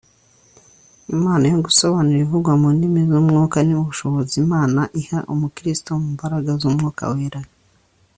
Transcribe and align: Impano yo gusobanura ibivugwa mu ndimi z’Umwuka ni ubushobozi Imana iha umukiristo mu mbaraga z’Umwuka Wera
Impano 1.13 1.43
yo 1.51 1.57
gusobanura 1.65 2.15
ibivugwa 2.17 2.51
mu 2.61 2.67
ndimi 2.75 2.99
z’Umwuka 3.09 3.57
ni 3.67 3.73
ubushobozi 3.81 4.33
Imana 4.45 4.81
iha 5.01 5.19
umukiristo 5.33 5.89
mu 6.01 6.07
mbaraga 6.15 6.51
z’Umwuka 6.61 7.03
Wera 7.13 7.41